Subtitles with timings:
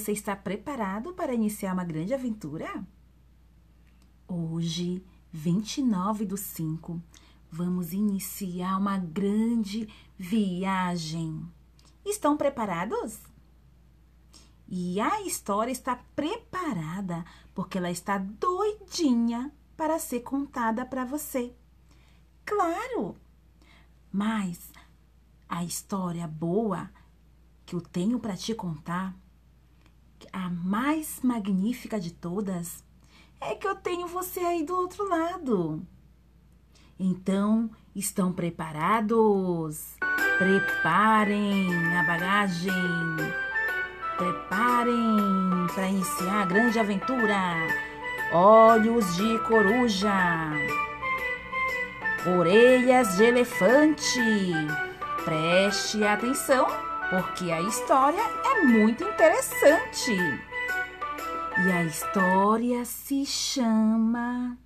[0.00, 2.86] Você está preparado para iniciar uma grande aventura?
[4.26, 6.98] Hoje, 29 do 5,
[7.50, 9.86] vamos iniciar uma grande
[10.16, 11.46] viagem.
[12.02, 13.18] Estão preparados?
[14.66, 17.22] E a história está preparada
[17.54, 21.54] porque ela está doidinha para ser contada para você.
[22.46, 23.16] Claro!
[24.10, 24.72] Mas
[25.46, 26.90] a história boa
[27.66, 29.14] que eu tenho para te contar,
[30.32, 32.84] a mais magnífica de todas,
[33.40, 35.82] é que eu tenho você aí do outro lado.
[36.98, 39.96] Então, estão preparados?
[40.38, 42.72] Preparem a bagagem.
[44.18, 47.54] Preparem para iniciar a grande aventura.
[48.32, 50.12] Olhos de coruja.
[52.38, 54.20] Orelhas de elefante.
[55.24, 56.66] Preste atenção,
[57.10, 60.12] porque a história é muito interessante.
[60.12, 64.56] E a história se chama.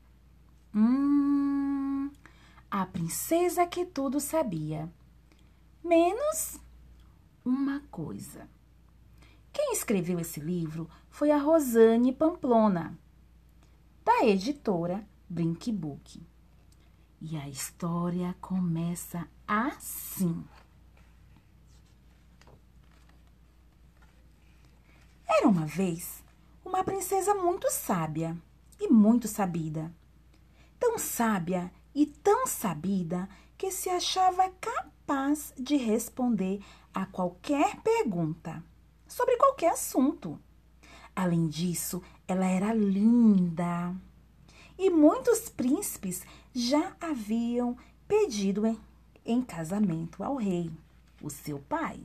[0.75, 2.11] Hum,
[2.71, 4.93] a princesa que tudo sabia,
[5.83, 6.61] menos
[7.43, 8.47] uma coisa.
[9.51, 12.99] Quem escreveu esse livro foi a Rosane Pamplona,
[14.05, 16.21] da editora Blink Book.
[17.23, 20.45] E a história começa assim.
[25.37, 26.23] Era uma vez
[26.65, 28.37] uma princesa muito sábia
[28.81, 29.93] e muito sabida.
[30.79, 36.63] Tão sábia e tão sabida que se achava capaz de responder
[36.95, 38.63] a qualquer pergunta
[39.09, 40.39] sobre qualquer assunto.
[41.17, 43.93] Além disso, ela era linda
[44.79, 46.23] e muitos príncipes
[46.55, 48.79] já haviam pedido em,
[49.27, 50.71] em casamento ao rei,
[51.21, 52.01] o seu pai.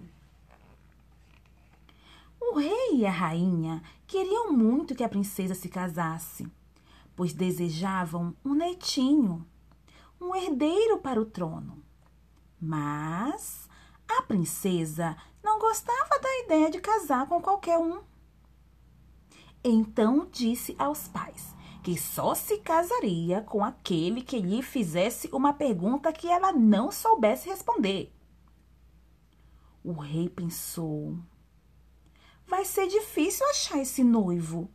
[2.52, 6.52] O rei e a rainha queriam muito que a princesa se casasse,
[7.16, 9.46] pois desejavam um netinho,
[10.20, 11.84] um herdeiro para o trono.
[12.60, 13.70] Mas
[14.08, 18.02] a princesa não gostava da ideia de casar com qualquer um.
[19.64, 26.12] Então disse aos pais que só se casaria com aquele que lhe fizesse uma pergunta
[26.12, 28.12] que ela não soubesse responder.
[29.84, 31.16] O rei pensou
[32.50, 34.72] Vai ser difícil achar esse noivo.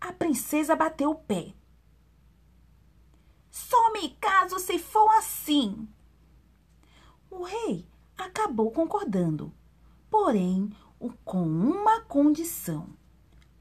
[0.00, 1.52] A princesa bateu o pé.
[3.50, 5.86] Só me caso se for assim.
[7.30, 7.86] O rei
[8.16, 9.52] acabou concordando,
[10.10, 10.74] porém
[11.26, 12.88] com uma condição.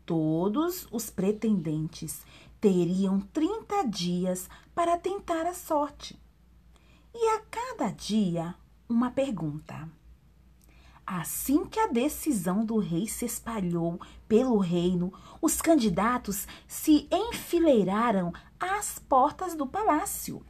[0.05, 2.25] Todos os pretendentes
[2.61, 6.17] teriam 30 dias para tentar a sorte.
[7.13, 8.55] E a cada dia,
[8.87, 9.89] uma pergunta.
[11.05, 18.97] Assim que a decisão do rei se espalhou pelo reino, os candidatos se enfileiraram às
[18.97, 20.43] portas do palácio.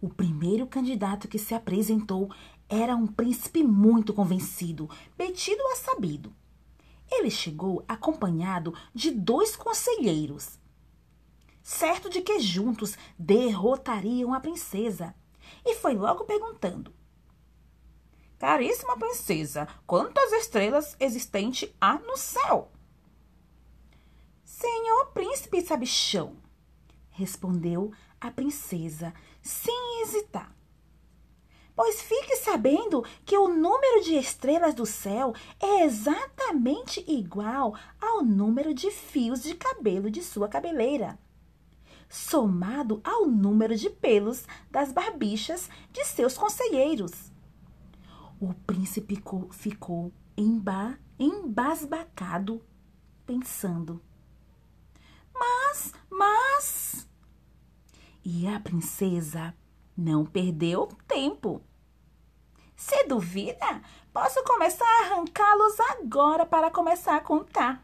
[0.00, 2.30] O primeiro candidato que se apresentou
[2.68, 4.88] era um príncipe muito convencido,
[5.18, 6.32] metido a sabido.
[7.10, 10.58] Ele chegou acompanhado de dois conselheiros,
[11.62, 15.14] certo de que juntos derrotariam a princesa,
[15.64, 16.95] e foi logo perguntando:
[18.38, 22.70] Caríssima princesa, quantas estrelas existentes há no céu?
[24.44, 26.36] Senhor príncipe sabichão,
[27.10, 30.54] respondeu a princesa, sem hesitar.
[31.74, 38.74] Pois fique sabendo que o número de estrelas do céu é exatamente igual ao número
[38.74, 41.18] de fios de cabelo de sua cabeleira,
[42.08, 47.25] somado ao número de pelos das barbichas de seus conselheiros.
[48.38, 49.22] O príncipe
[49.52, 52.62] ficou emba, embasbacado,
[53.24, 54.02] pensando.
[55.34, 57.08] Mas, mas.
[58.22, 59.54] E a princesa
[59.96, 61.62] não perdeu tempo.
[62.76, 63.80] Se duvida,
[64.12, 67.82] posso começar a arrancá-los agora para começar a contar.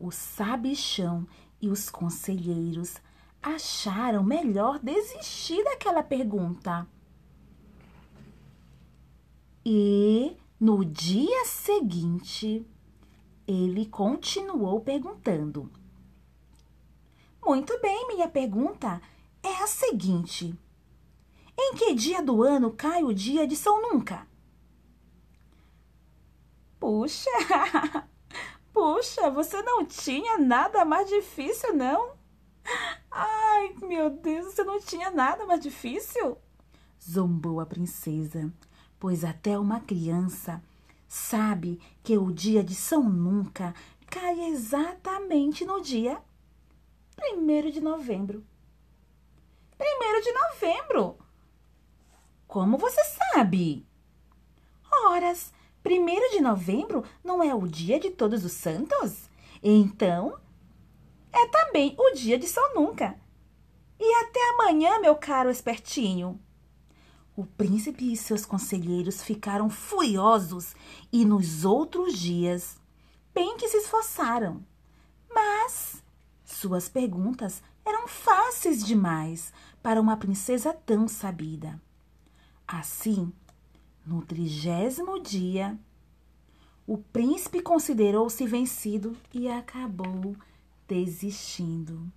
[0.00, 1.26] O sabichão
[1.60, 2.96] e os conselheiros
[3.42, 6.86] acharam melhor desistir daquela pergunta.
[9.64, 12.66] E no dia seguinte,
[13.46, 15.70] ele continuou perguntando.
[17.44, 19.00] Muito bem, minha pergunta
[19.42, 20.58] é a seguinte:
[21.56, 24.26] Em que dia do ano cai o dia de São Nunca?
[26.80, 27.30] Puxa,
[28.72, 32.16] puxa, você não tinha nada mais difícil, não?
[33.08, 36.36] Ai, meu Deus, você não tinha nada mais difícil?
[37.00, 38.52] Zombou a princesa
[39.02, 40.62] pois até uma criança
[41.08, 43.74] sabe que o dia de São Nunca
[44.06, 46.22] cai exatamente no dia
[47.20, 48.46] 1 de novembro.
[49.80, 51.18] 1 de novembro!
[52.46, 53.84] Como você sabe?
[54.88, 55.52] Horas,
[55.84, 59.28] 1 de novembro não é o dia de todos os santos?
[59.60, 60.38] Então,
[61.32, 63.18] é também o dia de São Nunca.
[63.98, 66.40] E até amanhã, meu caro espertinho.
[67.34, 70.74] O príncipe e seus conselheiros ficaram furiosos
[71.10, 72.76] e nos outros dias
[73.34, 74.62] bem que se esforçaram.
[75.34, 76.02] Mas
[76.44, 79.52] suas perguntas eram fáceis demais
[79.82, 81.80] para uma princesa tão sabida.
[82.68, 83.32] Assim,
[84.06, 85.78] no trigésimo dia,
[86.86, 90.36] o príncipe considerou-se vencido e acabou
[90.86, 92.12] desistindo.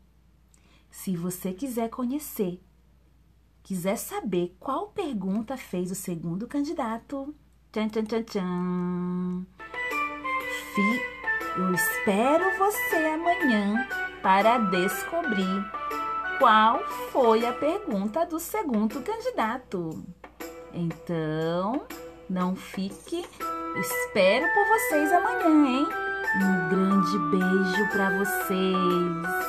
[0.91, 2.61] Se você quiser conhecer,
[3.65, 7.33] quiser saber qual pergunta fez o segundo candidato,
[7.71, 9.45] tchan, tchan, tchan, tchan.
[10.75, 11.01] Fi,
[11.57, 13.87] eu espero você amanhã
[14.21, 15.65] para descobrir
[16.37, 16.79] qual
[17.11, 20.05] foi a pergunta do segundo candidato.
[20.71, 21.87] Então,
[22.29, 23.25] não fique.
[23.79, 25.87] Espero por vocês amanhã, hein?
[26.37, 29.44] Um grande beijo para vocês.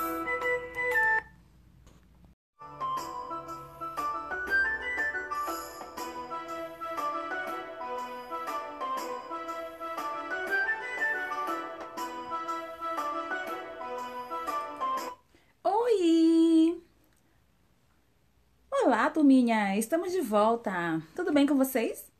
[19.87, 21.00] Estamos de volta!
[21.15, 22.11] Tudo bem com vocês?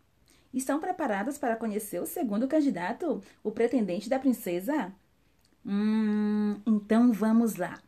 [0.55, 4.95] Estão preparados para conhecer o segundo candidato, o pretendente da princesa?
[5.67, 7.83] Hum, então vamos lá.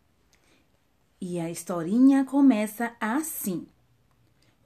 [1.21, 3.69] E a historinha começa assim.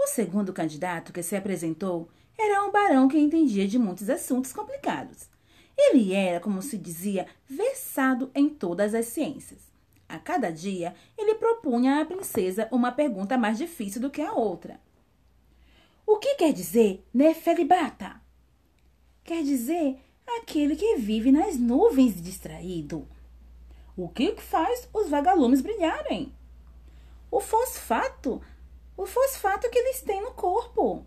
[0.00, 5.28] O segundo candidato que se apresentou era um barão que entendia de muitos assuntos complicados.
[5.76, 9.60] Ele era, como se dizia, versado em todas as ciências.
[10.08, 14.80] A cada dia, ele propunha à princesa uma pergunta mais difícil do que a outra.
[16.06, 18.20] O que quer dizer nefelibata?
[19.24, 19.98] Quer dizer
[20.38, 23.08] aquele que vive nas nuvens distraído.
[23.96, 26.34] O que faz os vagalumes brilharem?
[27.30, 28.40] O fosfato,
[28.96, 31.06] o fosfato que eles têm no corpo.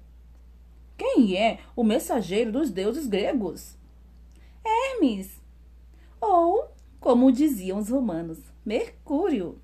[0.98, 3.76] Quem é o mensageiro dos deuses gregos?
[4.64, 5.42] Hermes.
[6.22, 6.70] Ou,
[7.00, 9.62] como diziam os romanos, Mercúrio.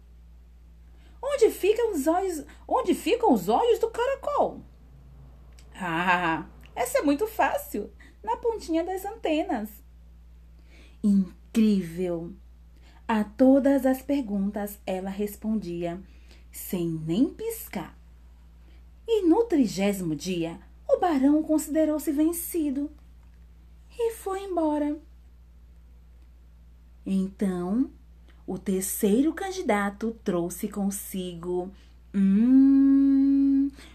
[1.19, 2.45] Onde ficam os olhos?
[2.67, 4.61] Onde ficam os olhos do caracol?
[5.83, 6.45] Ah,
[6.75, 7.91] essa é muito fácil,
[8.23, 9.69] na pontinha das antenas.
[11.03, 12.33] Incrível!
[13.07, 15.99] A todas as perguntas ela respondia
[16.51, 17.97] sem nem piscar.
[19.07, 22.89] E no trigésimo dia, o barão considerou-se vencido
[23.97, 24.97] e foi embora.
[27.05, 27.89] Então,
[28.45, 31.71] o terceiro candidato trouxe consigo.
[32.13, 33.00] Hum,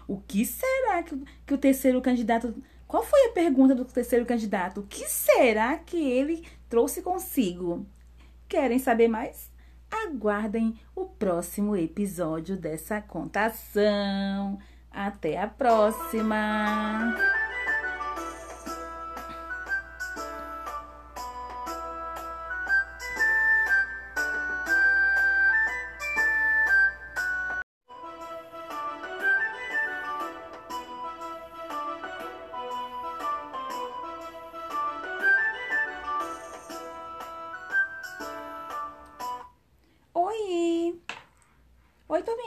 [0.07, 2.55] o que será que, que o terceiro candidato.
[2.87, 4.81] Qual foi a pergunta do terceiro candidato?
[4.81, 7.85] O que será que ele trouxe consigo?
[8.47, 9.51] Querem saber mais?
[9.89, 14.57] Aguardem o próximo episódio dessa contação.
[14.91, 17.15] Até a próxima!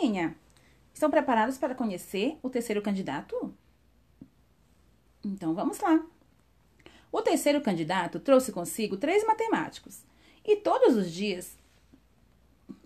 [0.01, 0.35] Oi, turminha.
[0.95, 3.55] Estão preparados para conhecer o terceiro candidato?
[5.23, 6.03] Então vamos lá.
[7.13, 10.03] O terceiro candidato trouxe consigo três matemáticos
[10.43, 11.55] e todos os dias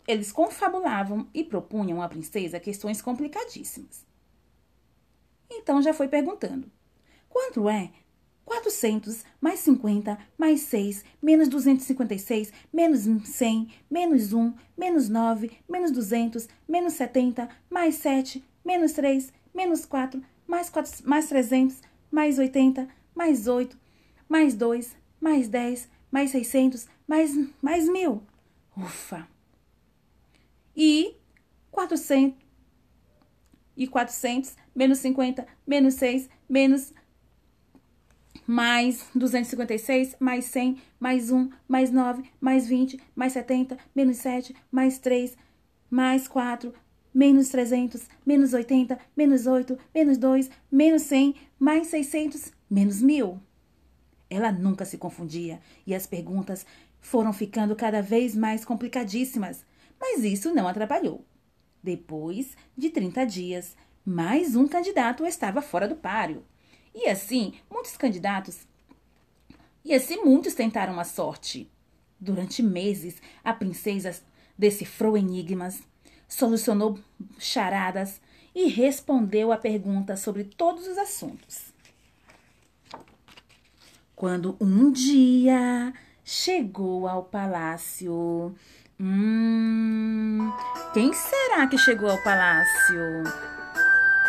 [0.08, 4.04] eles confabulavam e propunham à princesa questões complicadíssimas.
[5.48, 6.68] Então já foi perguntando:
[7.28, 7.92] quanto é
[8.64, 16.48] 400 mais 50 mais 6 menos 256 menos 100 menos 1 menos 9 menos 200
[16.68, 21.80] menos 70 mais 7 menos 3 menos 4 mais, 4, mais 300
[22.10, 23.76] mais 80 mais 8
[24.28, 27.30] mais 2 mais 10 mais 600 mais,
[27.60, 28.20] mais 1000.
[28.76, 29.28] Ufa!
[30.76, 31.16] E
[31.70, 32.34] 400
[33.76, 36.92] e 400 menos 50 menos 6 menos
[38.46, 44.98] mais 256, mais 100, mais 1, mais 9, mais 20, mais 70, menos 7, mais
[44.98, 45.36] 3,
[45.90, 46.72] mais 4,
[47.14, 53.40] menos 300, menos 80, menos 8, menos 2, menos 100, mais 600, menos 1000.
[54.28, 56.66] Ela nunca se confundia e as perguntas
[57.00, 59.64] foram ficando cada vez mais complicadíssimas,
[60.00, 61.24] mas isso não atrapalhou.
[61.82, 66.42] Depois de 30 dias, mais um candidato estava fora do páreo.
[66.94, 68.66] E assim, muitos candidatos.
[69.84, 71.70] E assim, muitos tentaram a sorte.
[72.18, 74.14] Durante meses, a princesa
[74.56, 75.82] decifrou enigmas,
[76.28, 76.98] solucionou
[77.38, 78.20] charadas
[78.54, 81.74] e respondeu a perguntas sobre todos os assuntos.
[84.14, 85.92] Quando um dia
[86.24, 88.54] chegou ao palácio.
[88.98, 90.52] Hum,
[90.94, 93.24] quem será que chegou ao palácio?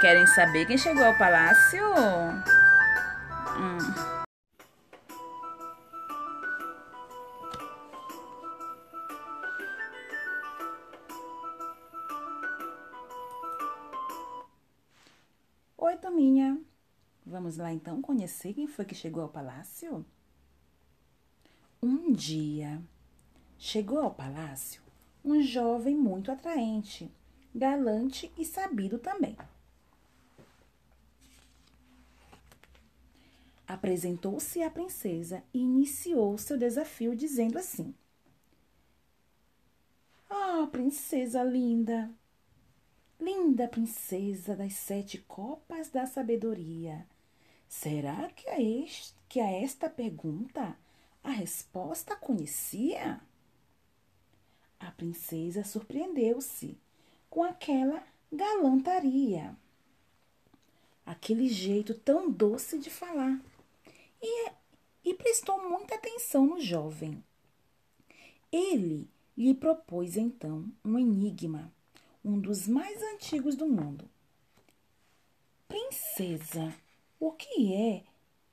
[0.01, 1.81] Querem saber quem chegou ao palácio?
[3.57, 3.77] Hum.
[15.77, 16.61] Oi, Tominha.
[17.25, 20.05] Vamos lá então conhecer quem foi que chegou ao palácio?
[21.81, 22.81] Um dia
[23.57, 24.81] chegou ao palácio
[25.23, 27.09] um jovem muito atraente,
[27.53, 29.37] galante e sabido também.
[33.67, 37.95] Apresentou-se à princesa e iniciou seu desafio dizendo assim:
[40.29, 42.09] Ah, oh, princesa linda,
[43.19, 47.07] linda princesa das sete copas da sabedoria,
[47.67, 50.77] será que a, este, que a esta pergunta
[51.23, 53.19] a resposta conhecia?
[54.79, 56.77] A princesa surpreendeu-se
[57.29, 59.57] com aquela galantaria,
[61.03, 63.41] aquele jeito tão doce de falar,
[64.25, 64.51] e,
[65.03, 67.23] e prestou muita atenção no jovem.
[68.51, 71.71] Ele lhe propôs então um enigma,
[72.23, 74.09] um dos mais antigos do mundo.
[75.67, 76.73] Princesa,
[77.19, 78.03] o que é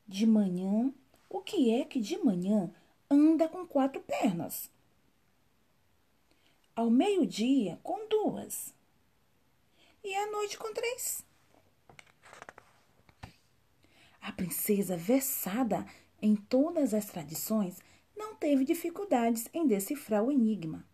[0.07, 0.93] de manhã
[1.33, 2.71] o que é que de manhã
[3.11, 4.71] anda com quatro pernas?
[6.77, 8.75] Ao meio-dia, com duas.
[10.05, 11.25] E à noite, com três.
[14.23, 15.85] A princesa, versada
[16.23, 17.79] em todas as tradições,
[18.17, 20.87] não teve dificuldades em decifrar o enigma.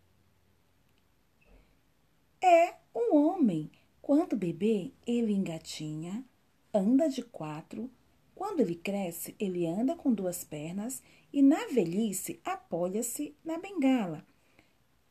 [2.41, 3.69] É um homem.
[4.01, 6.25] Quando bebê, ele engatinha,
[6.73, 7.91] anda de quatro,
[8.33, 14.25] quando ele cresce, ele anda com duas pernas e na velhice apoia-se na bengala,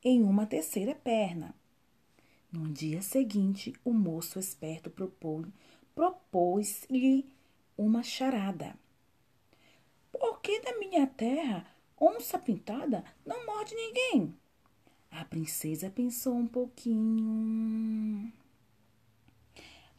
[0.02, 1.54] em uma terceira perna.
[2.50, 4.90] No dia seguinte, o moço esperto
[5.94, 7.30] propôs-lhe
[7.78, 8.74] uma charada.
[10.10, 11.64] Por que na minha terra
[11.98, 14.36] onça pintada não morde ninguém?
[15.10, 18.32] A princesa pensou um pouquinho.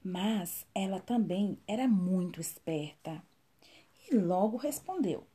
[0.04, 3.24] Mas ela também era muito esperta
[4.10, 5.26] e logo respondeu: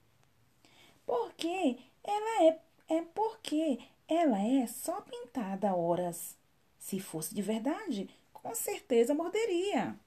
[1.07, 6.37] Porque ela é, é porque ela é só pintada horas.
[6.79, 9.99] Se fosse de verdade, com certeza morderia.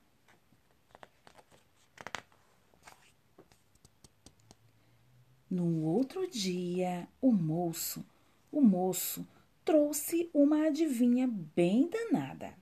[5.49, 8.05] No outro dia, o moço,
[8.51, 9.25] o moço
[9.63, 12.53] trouxe uma adivinha bem danada.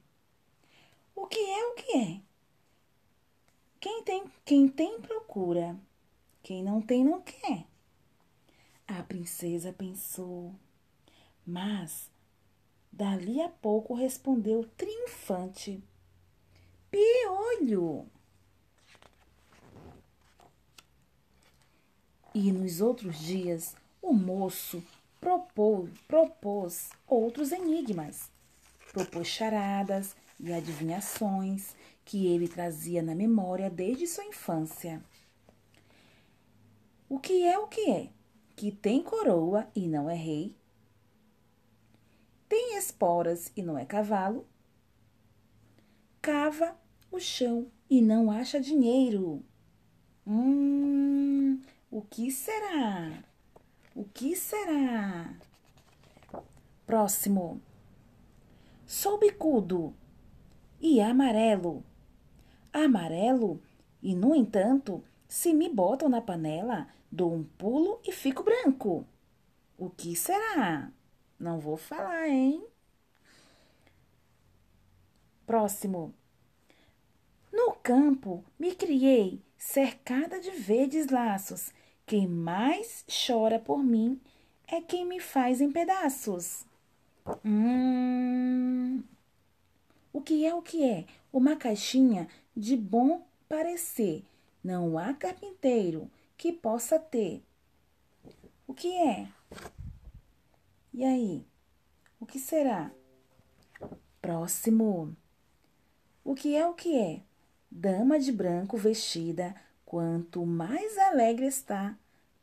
[1.16, 2.22] O que é o que é?
[3.80, 5.76] Quem tem, quem tem procura,
[6.44, 7.66] quem não tem não quer.
[8.88, 10.54] A princesa pensou,
[11.46, 12.12] mas
[12.92, 15.84] dali a pouco respondeu triunfante:
[16.92, 18.08] Piolho!
[22.36, 24.84] E nos outros dias o moço
[25.22, 28.30] propôs, propôs outros enigmas,
[28.92, 31.74] propôs charadas, e adivinhações
[32.04, 35.02] que ele trazia na memória desde sua infância.
[37.08, 38.10] O que é o que é?
[38.54, 40.54] Que tem coroa e não é rei?
[42.50, 44.46] Tem esporas e não é cavalo?
[46.22, 46.76] Cava
[47.10, 49.42] o chão e não acha dinheiro.
[50.28, 51.25] Hum,
[51.96, 53.24] o que será?
[53.96, 55.34] O que será?
[56.86, 57.62] Próximo.
[58.86, 59.96] Sou bicudo
[60.82, 61.86] e amarelo.
[62.74, 63.64] Amarelo,
[64.04, 69.08] e no entanto, se me botam na panela, dou um pulo e fico branco.
[69.78, 70.92] O que será?
[71.40, 72.62] Não vou falar, hein?
[75.48, 76.14] Próximo.
[77.54, 81.72] No campo me criei, cercada de verdes laços.
[82.06, 84.20] Quem mais chora por mim
[84.68, 86.66] é quem me faz em pedaços.
[87.44, 89.04] Hum,
[90.12, 91.06] O que é o que é?
[91.32, 94.24] Uma caixinha de bom parecer.
[94.64, 97.44] Não há carpinteiro que possa ter.
[98.68, 99.28] O que é?
[100.94, 101.46] E aí?
[102.20, 102.92] O que será?
[104.22, 105.16] Próximo.
[106.24, 107.22] O que é o que é?
[107.72, 109.56] Dama de branco vestida,
[109.86, 111.96] quanto mais alegre está,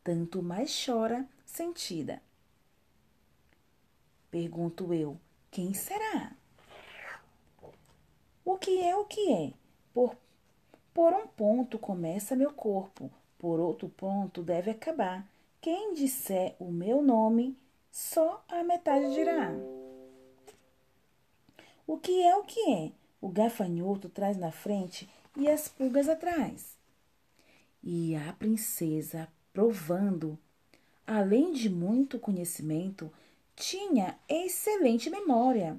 [0.03, 2.21] tanto mais chora sentida.
[4.31, 5.19] Pergunto eu,
[5.51, 6.31] quem será?
[8.43, 9.53] O que é o que é?
[9.93, 10.15] Por,
[10.93, 15.25] por um ponto começa meu corpo, por outro ponto deve acabar.
[15.61, 17.57] Quem disser o meu nome,
[17.91, 19.51] só a metade dirá.
[21.85, 22.91] O que é o que é?
[23.21, 25.07] O gafanhoto traz na frente
[25.37, 26.72] e as pulgas atrás.
[27.83, 30.39] E a princesa, provando,
[31.05, 33.11] além de muito conhecimento,
[33.55, 35.77] tinha excelente memória.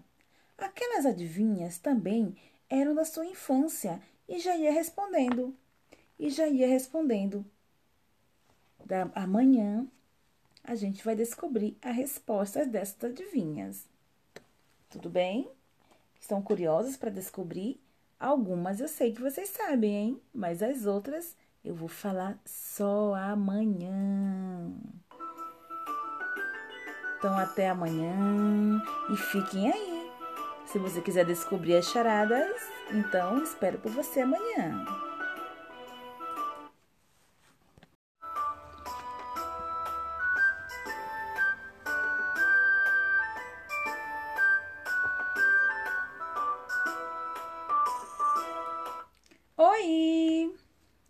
[0.58, 2.36] Aquelas adivinhas também
[2.68, 5.56] eram da sua infância e já ia respondendo.
[6.18, 7.44] E já ia respondendo.
[8.84, 9.86] Da amanhã
[10.62, 13.86] a gente vai descobrir a resposta dessas adivinhas.
[14.90, 15.48] Tudo bem?
[16.20, 17.80] Estão curiosos para descobrir?
[18.18, 20.20] Algumas eu sei que vocês sabem, hein?
[20.32, 21.34] Mas as outras
[21.64, 24.70] eu vou falar só amanhã.
[27.16, 30.10] Então, até amanhã e fiquem aí.
[30.66, 34.84] Se você quiser descobrir as charadas, então espero por você amanhã.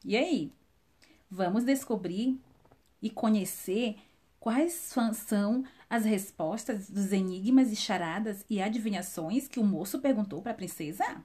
[0.05, 0.53] E aí?
[1.31, 2.39] Vamos descobrir
[3.01, 3.97] e conhecer
[4.39, 10.53] quais são as respostas dos enigmas e charadas e adivinhações que o moço perguntou para
[10.53, 11.25] a princesa?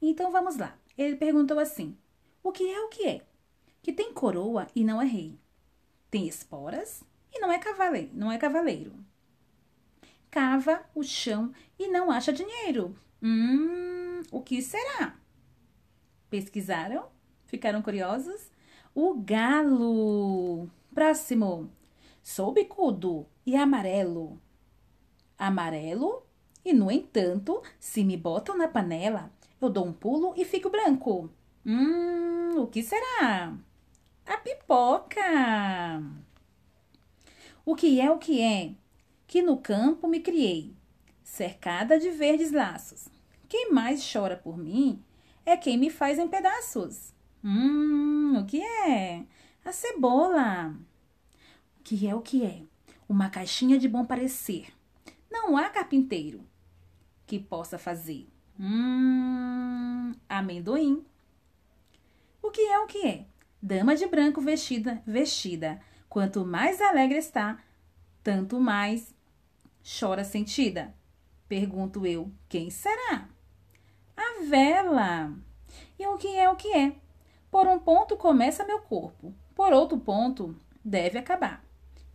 [0.00, 0.76] Então vamos lá.
[0.96, 1.96] Ele perguntou assim:
[2.42, 3.26] O que é o que é?
[3.82, 5.38] Que tem coroa e não é rei.
[6.10, 8.92] Tem esporas e não é cavaleiro, não é cavaleiro.
[10.30, 12.96] Cava o chão e não acha dinheiro.
[13.22, 15.16] Hum, o que será?
[16.30, 17.10] Pesquisaram?
[17.52, 18.50] Ficaram curiosos?
[18.94, 20.70] O galo.
[20.94, 21.70] Próximo.
[22.22, 24.40] Sou bicudo e amarelo.
[25.38, 26.22] Amarelo?
[26.64, 31.28] E, no entanto, se me botam na panela, eu dou um pulo e fico branco.
[31.66, 33.54] Hum, o que será?
[34.24, 35.20] A pipoca.
[37.66, 38.72] O que é o que é?
[39.26, 40.74] Que no campo me criei,
[41.22, 43.08] cercada de verdes laços.
[43.46, 45.04] Quem mais chora por mim
[45.44, 47.12] é quem me faz em pedaços.
[47.44, 49.24] Hum, o que é?
[49.64, 50.76] A cebola.
[51.78, 52.62] O que é o que é?
[53.08, 54.72] Uma caixinha de bom parecer.
[55.30, 56.46] Não há carpinteiro
[57.26, 58.28] que possa fazer.
[58.58, 61.04] Hum, amendoim.
[62.40, 63.26] O que é o que é?
[63.60, 65.80] Dama de branco vestida, vestida.
[66.08, 67.58] Quanto mais alegre está,
[68.22, 69.14] tanto mais
[69.82, 70.94] chora sentida.
[71.48, 73.28] Pergunto eu, quem será?
[74.16, 75.34] A vela.
[75.98, 76.96] E o que é o que é?
[77.52, 81.62] Por um ponto começa meu corpo, por outro ponto deve acabar.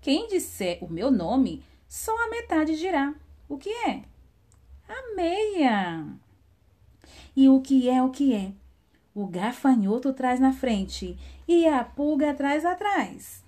[0.02, 3.14] Quem disser o meu nome, só a metade dirá.
[3.48, 4.02] O que é?
[4.90, 6.08] A meia.
[7.36, 8.52] E o que é o que é?
[9.14, 11.16] O gafanhoto traz na frente
[11.48, 13.44] e a pulga traz atrás.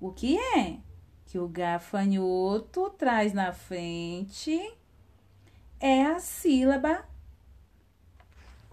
[0.00, 0.78] O que é?
[1.26, 4.74] Que o gafanhoto traz na frente
[5.78, 7.04] é a sílaba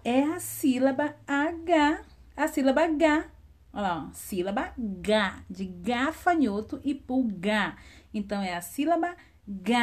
[0.02, 2.04] é a sílaba H,
[2.36, 3.26] a sílaba H.
[3.72, 5.12] Olha lá, ó, sílaba G,
[5.50, 7.76] de gafanhoto e pulga.
[8.12, 9.16] Então, é a sílaba
[9.46, 9.74] G.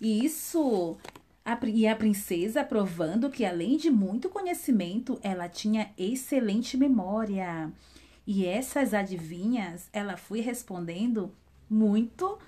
[0.00, 0.96] Isso.
[1.44, 7.70] A, e a princesa provando que, além de muito conhecimento, ela tinha excelente memória.
[8.26, 11.34] E essas adivinhas, ela foi respondendo
[11.68, 12.38] muito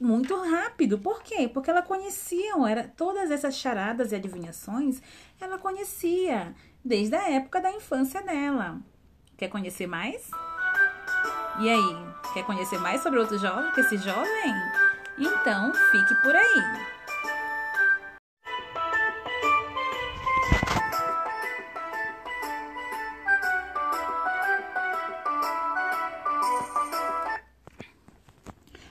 [0.00, 0.98] muito rápido.
[0.98, 1.48] Por quê?
[1.48, 5.02] Porque ela conhecia, era todas essas charadas e adivinhações,
[5.40, 8.80] ela conhecia desde a época da infância dela.
[9.36, 10.30] Quer conhecer mais?
[11.60, 11.96] E aí,
[12.34, 14.54] quer conhecer mais sobre outro jovem, que esse jovem?
[15.18, 16.88] Então, fique por aí.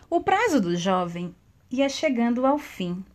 [0.09, 1.35] O prazo do jovem
[1.69, 3.05] ia chegando ao fim.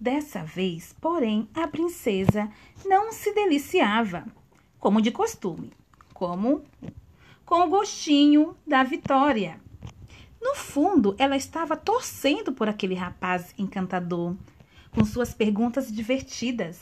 [0.00, 2.48] Dessa vez, porém, a princesa
[2.84, 4.24] não se deliciava,
[4.78, 5.72] como de costume,
[6.14, 6.62] como
[7.44, 9.60] com o gostinho da vitória.
[10.40, 14.36] No fundo, ela estava torcendo por aquele rapaz encantador,
[14.92, 16.80] com suas perguntas divertidas,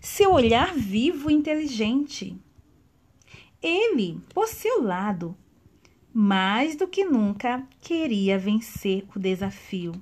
[0.00, 2.38] seu olhar vivo e inteligente.
[3.62, 5.34] Ele, por seu lado,
[6.12, 9.92] mais do que nunca queria vencer o desafio,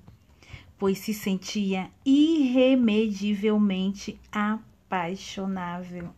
[0.83, 6.12] pois se sentia irremedivelmente apaixonável.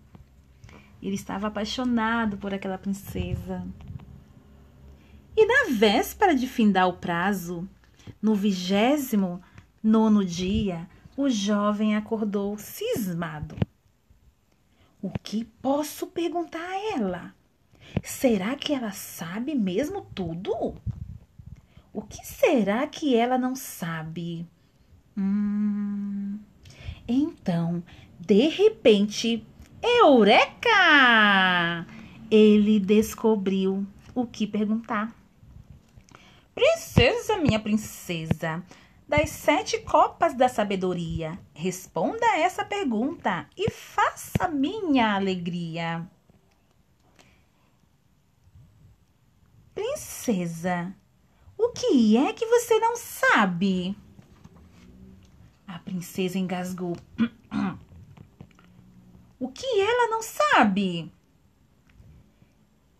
[1.03, 3.63] Ele estava apaixonado por aquela princesa.
[5.37, 7.69] E na véspera de findar o prazo,
[8.23, 9.43] no vigésimo
[9.83, 13.57] nono dia, o jovem acordou cismado.
[15.03, 17.35] O que posso perguntar a ela?
[18.03, 20.75] Será que ela sabe mesmo tudo?
[21.93, 24.49] O que será que ela não sabe?
[25.17, 26.41] Hum.
[27.07, 27.83] Então,
[28.19, 29.47] de repente,
[29.83, 31.87] Eureka!
[32.31, 35.15] Ele descobriu o que perguntar.
[36.55, 38.63] Princesa, minha princesa,
[39.09, 46.09] das sete copas da sabedoria, responda essa pergunta e faça minha alegria.
[49.75, 50.95] Princesa,
[51.59, 53.97] o que é que você não sabe?
[55.95, 56.97] Princesa engasgou.
[59.39, 61.09] o que ela não sabe?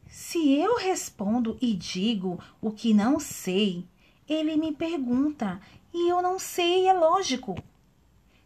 [0.07, 3.85] Se eu respondo e digo o que não sei,
[4.29, 5.61] ele me pergunta
[5.93, 7.57] e eu não sei, é lógico.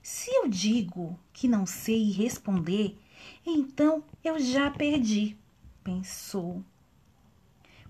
[0.02, 2.96] Se eu digo que não sei responder,
[3.44, 5.36] então eu já perdi,
[5.84, 6.64] pensou.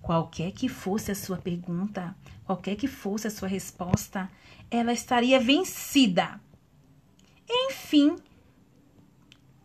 [0.03, 4.29] Qualquer que fosse a sua pergunta, qualquer que fosse a sua resposta,
[4.69, 6.41] ela estaria vencida.
[7.49, 8.17] Enfim,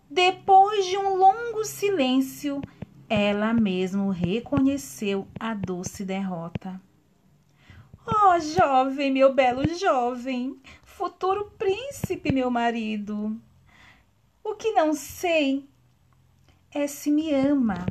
[0.10, 2.62] depois de um longo silêncio,
[3.10, 6.80] ela mesmo reconheceu a doce derrota.
[8.06, 13.40] Oh, jovem, meu belo jovem, futuro príncipe, meu marido.
[14.44, 15.68] O que não sei
[16.72, 17.86] é se me ama.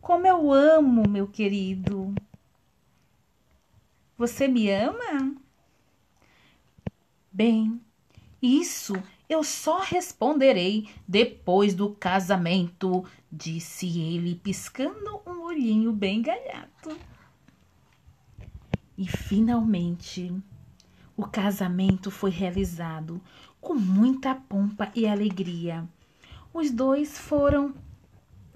[0.00, 2.14] Como eu amo, meu querido.
[4.16, 5.34] Você me ama?
[7.32, 7.80] Bem,
[8.46, 8.94] isso
[9.28, 16.96] eu só responderei depois do casamento, disse ele, piscando um olhinho bem galhado.
[18.96, 20.32] E finalmente,
[21.16, 23.20] o casamento foi realizado
[23.60, 25.86] com muita pompa e alegria.
[26.54, 27.74] Os dois foram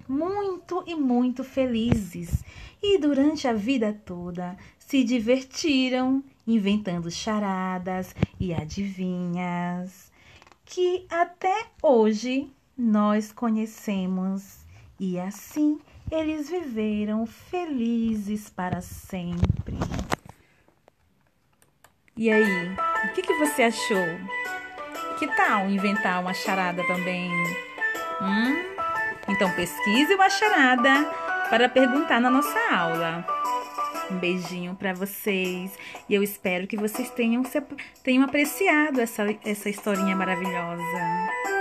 [0.07, 2.43] muito e muito felizes
[2.81, 6.23] e durante a vida toda se divertiram
[6.53, 10.11] inventando charadas e adivinhas
[10.65, 14.65] que até hoje nós conhecemos
[14.99, 19.77] e assim eles viveram felizes para sempre.
[22.15, 24.05] E aí, o que, que você achou?
[25.17, 27.31] Que tal inventar uma charada também?
[28.21, 28.55] Hum?
[29.27, 31.05] Então pesquise uma charada
[31.49, 33.25] para perguntar na nossa aula.
[34.11, 35.71] Um beijinho para vocês
[36.09, 37.43] e eu espero que vocês tenham,
[38.03, 41.60] tenham apreciado essa, essa historinha maravilhosa.